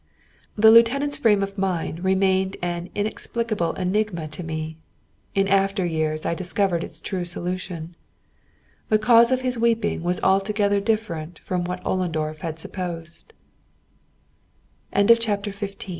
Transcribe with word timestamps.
The 0.55 0.71
lieutenant's 0.71 1.15
frame 1.15 1.43
of 1.43 1.59
mind 1.59 2.03
remained 2.03 2.57
an 2.59 2.89
inexplicable 2.95 3.73
enigma 3.73 4.27
to 4.29 4.43
me. 4.43 4.79
In 5.35 5.47
after 5.47 5.85
years 5.85 6.25
I 6.25 6.33
discovered 6.33 6.83
its 6.83 6.99
true 6.99 7.23
solution. 7.23 7.95
The 8.87 8.97
cause 8.97 9.31
of 9.31 9.41
his 9.41 9.59
weeping 9.59 10.01
was 10.01 10.19
altogether 10.21 10.79
different 10.81 11.37
from 11.37 11.65
what 11.65 11.85
Ollendorf 11.85 12.39
had 12.41 12.57
supposed. 12.57 13.31
CHAPTER 14.91 15.13
XVI 15.21 15.21
SOLDIERING 15.21 15.77
The 15.77 15.85
idy 15.85 15.87